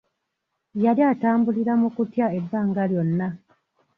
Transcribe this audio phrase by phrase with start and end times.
[0.83, 3.27] Yali atambulira mu kutya ebbanga lyonna.